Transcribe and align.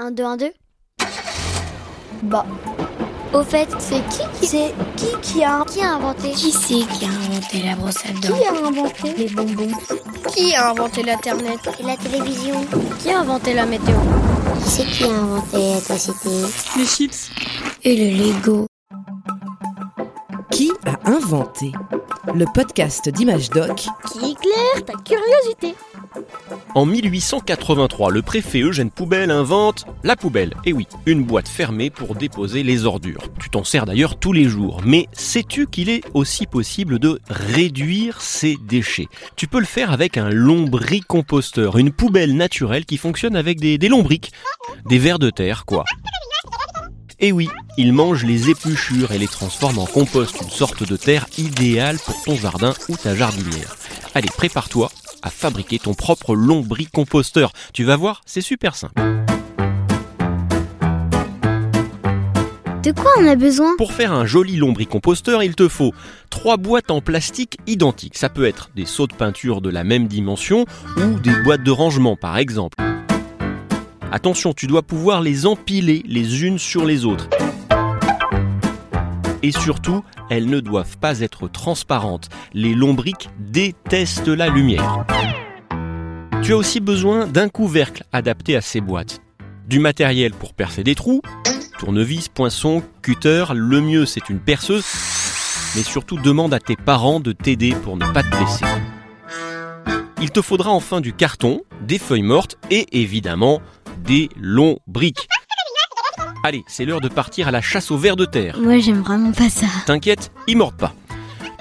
1, 0.00 0.12
2, 0.12 0.24
1, 0.24 0.36
2 0.38 0.52
Bah, 2.22 2.46
Au 3.34 3.42
fait, 3.42 3.68
c'est 3.78 4.00
qui 4.08 4.22
qui, 4.40 4.46
c'est 4.46 4.74
qui 4.96 5.06
qui 5.20 5.44
a, 5.44 5.62
qui 5.70 5.82
a 5.82 5.96
inventé? 5.96 6.30
Qui 6.30 6.50
c'est 6.52 6.86
qui 6.88 7.04
a 7.04 7.08
inventé 7.08 7.62
la 7.62 7.76
brosse 7.76 7.98
à 8.06 8.12
dents? 8.12 8.34
Qui 8.34 8.44
a 8.46 8.66
inventé 8.66 9.14
Les 9.18 9.28
bonbons? 9.28 9.68
Qui 10.34 10.54
a 10.54 10.70
inventé 10.70 11.02
l'Internet? 11.02 11.60
Et 11.78 11.82
la 11.82 11.98
télévision. 11.98 12.64
Qui 12.98 13.10
a 13.10 13.20
inventé 13.20 13.52
la 13.52 13.66
météo? 13.66 13.94
Qui 14.64 14.70
c'est 14.70 14.86
qui 14.86 15.04
a 15.04 15.08
inventé 15.10 15.58
l'électricité 15.58 16.30
Les 16.78 16.86
chips. 16.86 17.30
Et 17.84 17.94
le 17.96 18.16
Lego. 18.24 18.66
Qui 20.50 20.72
a 20.86 21.10
inventé 21.10 21.72
le 22.34 22.46
podcast 22.54 23.06
d'Image 23.10 23.50
Doc? 23.50 23.86
Qui 24.10 24.18
éclaire 24.32 24.84
ta 24.86 24.94
curiosité 25.04 25.74
En 26.74 26.86
1883, 26.86 28.10
le 28.10 28.22
préfet 28.22 28.60
Eugène 28.60 28.90
Poubelle 28.90 29.30
invente 29.30 29.86
la 30.04 30.16
poubelle. 30.16 30.54
Et 30.64 30.72
oui, 30.72 30.86
une 31.06 31.24
boîte 31.24 31.48
fermée 31.48 31.90
pour 31.90 32.14
déposer 32.14 32.62
les 32.62 32.84
ordures. 32.84 33.24
Tu 33.40 33.50
t'en 33.50 33.64
sers 33.64 33.86
d'ailleurs 33.86 34.18
tous 34.18 34.32
les 34.32 34.48
jours. 34.48 34.80
Mais 34.84 35.08
sais-tu 35.12 35.66
qu'il 35.66 35.88
est 35.88 36.02
aussi 36.14 36.46
possible 36.46 36.98
de 36.98 37.20
réduire 37.28 38.20
ces 38.20 38.56
déchets? 38.56 39.08
Tu 39.36 39.46
peux 39.46 39.60
le 39.60 39.66
faire 39.66 39.92
avec 39.92 40.16
un 40.16 40.30
lombricomposteur, 40.30 41.78
une 41.78 41.92
poubelle 41.92 42.36
naturelle 42.36 42.86
qui 42.86 42.96
fonctionne 42.96 43.36
avec 43.36 43.60
des, 43.60 43.78
lombriques, 43.88 44.32
des 44.86 44.98
vers 44.98 45.18
de 45.18 45.30
terre 45.30 45.64
quoi. 45.64 45.84
Et 47.18 47.32
oui, 47.32 47.48
il 47.76 47.92
mange 47.92 48.24
les 48.24 48.48
épluchures 48.48 49.12
et 49.12 49.18
les 49.18 49.28
transforme 49.28 49.78
en 49.78 49.86
compost, 49.86 50.40
une 50.40 50.50
sorte 50.50 50.88
de 50.88 50.96
terre 50.96 51.26
idéale 51.36 51.98
pour 51.98 52.22
ton 52.22 52.34
jardin 52.34 52.72
ou 52.88 52.96
ta 52.96 53.14
jardinière. 53.14 53.76
Allez, 54.14 54.30
prépare-toi 54.34 54.90
à 55.22 55.30
fabriquer 55.30 55.78
ton 55.78 55.94
propre 55.94 56.34
lombricomposteur. 56.34 57.52
Tu 57.72 57.84
vas 57.84 57.96
voir, 57.96 58.22
c'est 58.26 58.40
super 58.40 58.74
simple. 58.74 59.00
De 62.82 62.92
quoi 62.92 63.10
on 63.18 63.26
a 63.26 63.36
besoin? 63.36 63.76
Pour 63.76 63.92
faire 63.92 64.12
un 64.12 64.24
joli 64.24 64.56
lombricomposteur, 64.56 65.42
il 65.42 65.54
te 65.54 65.68
faut 65.68 65.92
trois 66.30 66.56
boîtes 66.56 66.90
en 66.90 67.02
plastique 67.02 67.58
identiques. 67.66 68.16
Ça 68.16 68.30
peut 68.30 68.46
être 68.46 68.70
des 68.74 68.86
seaux 68.86 69.06
de 69.06 69.12
peinture 69.12 69.60
de 69.60 69.68
la 69.68 69.84
même 69.84 70.08
dimension 70.08 70.64
ou 70.96 71.20
des 71.20 71.34
boîtes 71.42 71.62
de 71.62 71.70
rangement 71.70 72.16
par 72.16 72.38
exemple. 72.38 72.78
Attention, 74.10 74.54
tu 74.54 74.66
dois 74.66 74.82
pouvoir 74.82 75.20
les 75.20 75.44
empiler 75.46 76.02
les 76.06 76.42
unes 76.44 76.58
sur 76.58 76.86
les 76.86 77.04
autres. 77.04 77.28
Et 79.42 79.52
surtout, 79.52 80.04
elles 80.28 80.46
ne 80.46 80.60
doivent 80.60 80.98
pas 80.98 81.20
être 81.20 81.48
transparentes. 81.48 82.28
Les 82.52 82.74
lombriques 82.74 83.30
détestent 83.38 84.28
la 84.28 84.48
lumière. 84.48 85.04
Tu 86.42 86.52
as 86.52 86.56
aussi 86.56 86.80
besoin 86.80 87.26
d'un 87.26 87.48
couvercle 87.48 88.04
adapté 88.12 88.56
à 88.56 88.60
ces 88.60 88.80
boîtes. 88.80 89.20
Du 89.66 89.78
matériel 89.78 90.32
pour 90.32 90.54
percer 90.54 90.82
des 90.82 90.94
trous, 90.94 91.22
tournevis, 91.78 92.28
poinçon, 92.28 92.82
cutter, 93.02 93.44
le 93.54 93.80
mieux 93.80 94.04
c'est 94.04 94.28
une 94.28 94.40
perceuse, 94.40 94.84
mais 95.76 95.82
surtout 95.82 96.16
demande 96.16 96.52
à 96.52 96.58
tes 96.58 96.76
parents 96.76 97.20
de 97.20 97.32
t'aider 97.32 97.74
pour 97.82 97.96
ne 97.96 98.06
pas 98.12 98.22
te 98.22 98.36
blesser. 98.36 98.64
Il 100.20 100.30
te 100.30 100.42
faudra 100.42 100.70
enfin 100.70 101.00
du 101.00 101.12
carton, 101.12 101.62
des 101.80 101.98
feuilles 101.98 102.22
mortes 102.22 102.58
et 102.70 103.00
évidemment 103.00 103.62
des 104.04 104.28
lombriques. 104.36 105.28
Allez, 106.42 106.64
c'est 106.66 106.86
l'heure 106.86 107.02
de 107.02 107.08
partir 107.08 107.48
à 107.48 107.50
la 107.50 107.60
chasse 107.60 107.90
aux 107.90 107.98
vers 107.98 108.16
de 108.16 108.24
terre. 108.24 108.56
Moi 108.58 108.78
j'aime 108.78 109.02
vraiment 109.02 109.32
pas 109.32 109.50
ça. 109.50 109.66
T'inquiète, 109.84 110.32
ils 110.46 110.56
mordent 110.56 110.76
pas. 110.76 110.94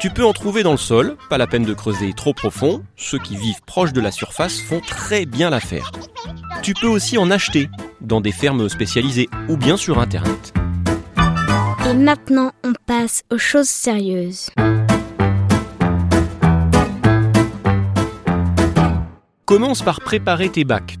Tu 0.00 0.10
peux 0.10 0.24
en 0.24 0.32
trouver 0.32 0.62
dans 0.62 0.70
le 0.70 0.76
sol, 0.76 1.16
pas 1.28 1.38
la 1.38 1.48
peine 1.48 1.64
de 1.64 1.74
creuser 1.74 2.12
trop 2.12 2.32
profond. 2.32 2.84
Ceux 2.96 3.18
qui 3.18 3.36
vivent 3.36 3.60
proche 3.66 3.92
de 3.92 4.00
la 4.00 4.12
surface 4.12 4.60
font 4.60 4.80
très 4.80 5.26
bien 5.26 5.50
l'affaire. 5.50 5.90
Tu 6.62 6.74
peux 6.74 6.86
aussi 6.86 7.18
en 7.18 7.32
acheter 7.32 7.68
dans 8.00 8.20
des 8.20 8.30
fermes 8.30 8.68
spécialisées 8.68 9.28
ou 9.48 9.56
bien 9.56 9.76
sur 9.76 9.98
internet. 9.98 10.54
Et 11.90 11.94
maintenant 11.94 12.52
on 12.62 12.72
passe 12.86 13.24
aux 13.32 13.38
choses 13.38 13.68
sérieuses. 13.68 14.50
Commence 19.44 19.82
par 19.82 20.00
préparer 20.00 20.50
tes 20.50 20.64
bacs. 20.64 20.98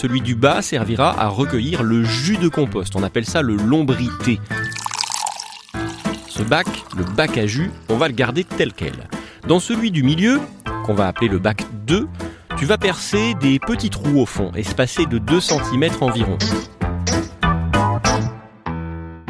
Celui 0.00 0.22
du 0.22 0.34
bas 0.34 0.62
servira 0.62 1.20
à 1.20 1.28
recueillir 1.28 1.82
le 1.82 2.04
jus 2.04 2.38
de 2.38 2.48
compost. 2.48 2.96
On 2.96 3.02
appelle 3.02 3.26
ça 3.26 3.42
le 3.42 3.54
lombrité. 3.54 4.40
Ce 6.26 6.42
bac, 6.42 6.66
le 6.96 7.04
bac 7.04 7.36
à 7.36 7.46
jus, 7.46 7.70
on 7.90 7.98
va 7.98 8.08
le 8.08 8.14
garder 8.14 8.44
tel 8.44 8.72
quel. 8.72 8.94
Dans 9.46 9.60
celui 9.60 9.90
du 9.90 10.02
milieu, 10.02 10.40
qu'on 10.86 10.94
va 10.94 11.06
appeler 11.06 11.28
le 11.28 11.38
bac 11.38 11.66
2, 11.86 12.08
tu 12.56 12.64
vas 12.64 12.78
percer 12.78 13.34
des 13.42 13.58
petits 13.58 13.90
trous 13.90 14.22
au 14.22 14.24
fond, 14.24 14.50
espacés 14.54 15.04
de 15.04 15.18
2 15.18 15.38
cm 15.38 15.90
environ. 16.00 16.38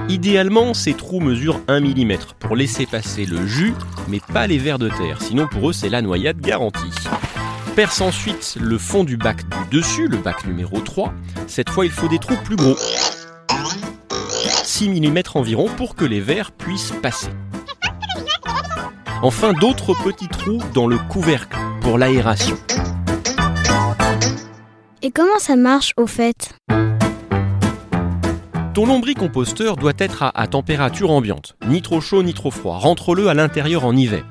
Idéalement, 0.08 0.72
ces 0.72 0.94
trous 0.94 1.18
mesurent 1.18 1.62
1 1.66 1.80
mm 1.80 2.12
pour 2.38 2.54
laisser 2.54 2.86
passer 2.86 3.26
le 3.26 3.44
jus, 3.44 3.74
mais 4.06 4.20
pas 4.32 4.46
les 4.46 4.58
vers 4.58 4.78
de 4.78 4.88
terre, 4.88 5.20
sinon 5.20 5.48
pour 5.48 5.70
eux 5.70 5.72
c'est 5.72 5.88
la 5.88 6.00
noyade 6.00 6.40
garantie. 6.40 6.94
Perce 7.80 8.02
ensuite 8.02 8.58
le 8.60 8.76
fond 8.76 9.04
du 9.04 9.16
bac 9.16 9.38
du 9.48 9.78
dessus, 9.78 10.06
le 10.06 10.18
bac 10.18 10.46
numéro 10.46 10.80
3. 10.80 11.14
Cette 11.46 11.70
fois, 11.70 11.86
il 11.86 11.90
faut 11.90 12.08
des 12.08 12.18
trous 12.18 12.36
plus 12.44 12.56
gros. 12.56 12.76
6 14.64 14.90
mm 14.90 15.22
environ 15.32 15.66
pour 15.78 15.94
que 15.94 16.04
les 16.04 16.20
vers 16.20 16.52
puissent 16.52 16.92
passer. 17.00 17.30
Enfin, 19.22 19.54
d'autres 19.54 19.94
petits 19.94 20.28
trous 20.28 20.60
dans 20.74 20.86
le 20.86 20.98
couvercle 20.98 21.56
pour 21.80 21.96
l'aération. 21.96 22.58
Et 25.00 25.10
comment 25.10 25.38
ça 25.38 25.56
marche 25.56 25.94
au 25.96 26.06
fait? 26.06 26.52
Ton 28.74 28.84
lombricomposteur 28.84 29.78
doit 29.78 29.94
être 29.96 30.22
à, 30.22 30.38
à 30.38 30.46
température 30.48 31.10
ambiante, 31.10 31.56
ni 31.66 31.80
trop 31.80 32.02
chaud 32.02 32.22
ni 32.22 32.34
trop 32.34 32.50
froid. 32.50 32.76
Rentre-le 32.76 33.28
à 33.28 33.32
l'intérieur 33.32 33.86
en 33.86 33.96
hiver. 33.96 34.26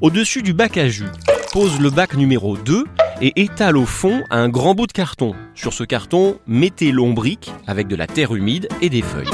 Au-dessus 0.00 0.40
du 0.40 0.54
bac 0.54 0.78
à 0.78 0.88
jus, 0.88 1.04
pose 1.52 1.80
le 1.80 1.90
bac 1.90 2.14
numéro 2.14 2.56
2 2.56 2.84
et 3.20 3.42
étale 3.42 3.76
au 3.76 3.86
fond 3.86 4.22
un 4.30 4.48
grand 4.48 4.74
bout 4.74 4.86
de 4.86 4.92
carton. 4.92 5.34
Sur 5.54 5.72
ce 5.72 5.84
carton, 5.84 6.38
mettez 6.46 6.92
lombric 6.92 7.52
avec 7.66 7.88
de 7.88 7.96
la 7.96 8.06
terre 8.06 8.34
humide 8.34 8.68
et 8.80 8.88
des 8.88 9.02
feuilles. 9.02 9.28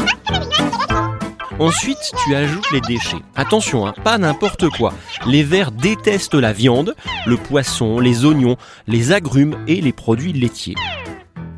Ensuite, 1.59 2.13
tu 2.25 2.35
ajoutes 2.35 2.71
les 2.73 2.81
déchets. 2.81 3.23
Attention, 3.37 3.87
hein, 3.87 3.95
pas 4.03 4.19
n'importe 4.19 4.69
quoi. 4.71 4.93
Les 5.27 5.43
vers 5.43 5.71
détestent 5.71 6.35
la 6.35 6.53
viande, 6.53 6.95
le 7.27 7.37
poisson, 7.37 8.01
les 8.01 8.25
oignons, 8.25 8.57
les 8.87 9.13
agrumes 9.13 9.57
et 9.67 9.81
les 9.81 9.93
produits 9.93 10.33
laitiers. 10.33 10.75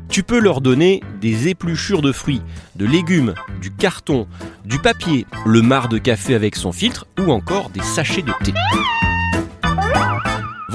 Tu 0.09 0.23
peux 0.23 0.39
leur 0.39 0.61
donner 0.61 1.01
des 1.19 1.47
épluchures 1.47 2.01
de 2.01 2.11
fruits, 2.11 2.41
de 2.75 2.85
légumes, 2.85 3.33
du 3.61 3.71
carton, 3.71 4.27
du 4.65 4.79
papier, 4.79 5.25
le 5.45 5.61
marc 5.61 5.89
de 5.91 5.97
café 5.97 6.35
avec 6.35 6.55
son 6.55 6.71
filtre 6.71 7.07
ou 7.19 7.31
encore 7.31 7.69
des 7.69 7.81
sachets 7.81 8.21
de 8.21 8.33
thé. 8.43 8.53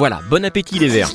Voilà, 0.02 0.20
bon 0.28 0.44
appétit 0.44 0.80
les 0.80 0.88
vers. 0.88 1.08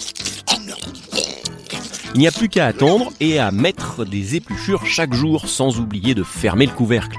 Il 2.15 2.21
n'y 2.21 2.25
a 2.25 2.31
plus 2.31 2.47
qu'à 2.47 2.67
attendre 2.67 3.11
et 3.19 3.37
à 3.37 3.51
mettre 3.51 4.05
des 4.05 4.37
épluchures 4.37 4.85
chaque 4.85 5.13
jour 5.13 5.49
sans 5.49 5.81
oublier 5.81 6.15
de 6.15 6.23
fermer 6.23 6.65
le 6.67 6.71
couvercle. 6.71 7.17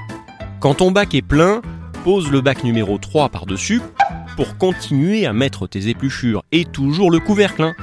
Quand 0.61 0.73
ton 0.73 0.89
bac 0.89 1.13
est 1.13 1.21
plein, 1.21 1.61
pose 2.03 2.31
le 2.31 2.41
bac 2.41 2.63
numéro 2.63 2.97
3 2.97 3.29
par-dessus 3.29 3.83
pour 4.35 4.57
continuer 4.57 5.27
à 5.27 5.33
mettre 5.33 5.67
tes 5.67 5.89
épluchures 5.89 6.43
et 6.51 6.65
toujours 6.65 7.11
le 7.11 7.19
couvercle. 7.19 7.61
hein. 7.61 7.75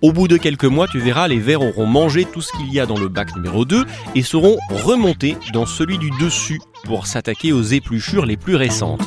Au 0.00 0.14
bout 0.14 0.28
de 0.28 0.38
quelques 0.38 0.64
mois, 0.64 0.88
tu 0.88 0.98
verras, 0.98 1.28
les 1.28 1.38
vers 1.38 1.60
auront 1.60 1.84
mangé 1.84 2.24
tout 2.24 2.40
ce 2.40 2.52
qu'il 2.52 2.72
y 2.72 2.80
a 2.80 2.86
dans 2.86 2.98
le 2.98 3.08
bac 3.08 3.36
numéro 3.36 3.66
2 3.66 3.84
et 4.14 4.22
seront 4.22 4.56
remontés 4.70 5.36
dans 5.52 5.66
celui 5.66 5.98
du 5.98 6.10
dessus 6.18 6.58
pour 6.84 7.06
s'attaquer 7.06 7.52
aux 7.52 7.62
épluchures 7.62 8.24
les 8.24 8.38
plus 8.38 8.56
récentes. 8.56 9.02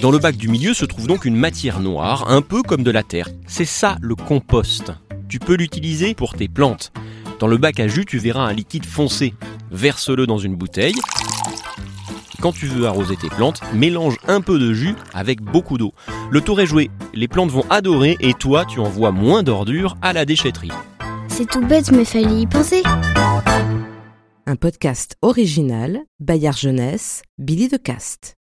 Dans 0.00 0.12
le 0.12 0.18
bac 0.20 0.36
du 0.36 0.48
milieu 0.48 0.74
se 0.74 0.84
trouve 0.84 1.08
donc 1.08 1.24
une 1.24 1.34
matière 1.34 1.80
noire, 1.80 2.30
un 2.30 2.40
peu 2.40 2.62
comme 2.62 2.84
de 2.84 2.90
la 2.92 3.02
terre. 3.02 3.28
C'est 3.48 3.64
ça 3.64 3.96
le 4.00 4.14
compost. 4.14 4.92
Tu 5.28 5.40
peux 5.40 5.56
l'utiliser 5.56 6.14
pour 6.14 6.34
tes 6.34 6.46
plantes. 6.46 6.92
Dans 7.40 7.48
le 7.48 7.56
bac 7.56 7.80
à 7.80 7.88
jus, 7.88 8.04
tu 8.04 8.18
verras 8.18 8.44
un 8.44 8.52
liquide 8.52 8.86
foncé. 8.86 9.34
Verse-le 9.72 10.24
dans 10.24 10.38
une 10.38 10.54
bouteille. 10.54 10.94
Quand 12.40 12.52
tu 12.52 12.66
veux 12.66 12.86
arroser 12.86 13.16
tes 13.16 13.28
plantes, 13.28 13.60
mélange 13.74 14.18
un 14.28 14.40
peu 14.40 14.60
de 14.60 14.72
jus 14.72 14.94
avec 15.12 15.42
beaucoup 15.42 15.78
d'eau. 15.78 15.92
Le 16.30 16.40
tour 16.42 16.60
est 16.60 16.66
joué, 16.66 16.92
les 17.12 17.26
plantes 17.26 17.50
vont 17.50 17.68
adorer 17.68 18.16
et 18.20 18.34
toi 18.34 18.64
tu 18.64 18.78
envoies 18.78 19.10
moins 19.10 19.42
d'ordures 19.42 19.96
à 20.00 20.12
la 20.12 20.24
déchetterie. 20.24 20.70
C'est 21.26 21.50
tout 21.50 21.66
bête 21.66 21.90
mais 21.90 22.04
fallait 22.04 22.42
y 22.42 22.46
penser. 22.46 22.84
Un 24.46 24.56
podcast 24.56 25.16
original, 25.22 25.98
Bayard 26.20 26.56
Jeunesse, 26.56 27.22
Billy 27.38 27.66
de 27.66 27.76
Cast. 27.76 28.37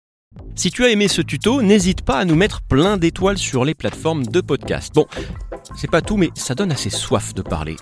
Si 0.55 0.71
tu 0.71 0.85
as 0.85 0.91
aimé 0.91 1.09
ce 1.09 1.21
tuto, 1.21 1.63
n'hésite 1.63 2.03
pas 2.03 2.19
à 2.19 2.25
nous 2.25 2.37
mettre 2.37 2.63
plein 2.63 2.97
d'étoiles 2.97 3.39
sur 3.39 3.65
les 3.65 3.75
plateformes 3.75 4.25
de 4.27 4.41
podcast. 4.41 4.95
Bon, 4.95 5.07
c'est 5.77 5.91
pas 5.91 6.01
tout, 6.01 6.17
mais 6.17 6.31
ça 6.35 6.55
donne 6.55 6.71
assez 6.73 6.91
soif 6.91 7.35
de 7.35 7.43
parler. 7.43 7.77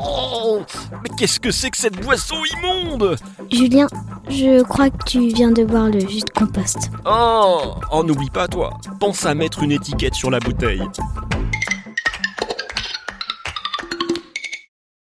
Oh 0.00 0.60
mais 1.02 1.10
qu'est-ce 1.18 1.40
que 1.40 1.50
c'est 1.50 1.70
que 1.70 1.76
cette 1.76 2.00
boisson 2.02 2.36
immonde? 2.56 3.16
Julien, 3.50 3.86
je 4.28 4.62
crois 4.62 4.90
que 4.90 5.04
tu 5.04 5.28
viens 5.28 5.50
de 5.50 5.64
boire 5.64 5.88
le 5.88 6.00
jus 6.00 6.20
de 6.20 6.30
compost. 6.36 6.90
Oh 7.04 7.74
Oh, 7.92 8.02
n'oublie 8.02 8.30
pas 8.30 8.48
toi, 8.48 8.78
pense 9.00 9.24
à 9.26 9.34
mettre 9.34 9.62
une 9.62 9.72
étiquette 9.72 10.14
sur 10.14 10.30
la 10.30 10.38
bouteille. 10.40 10.82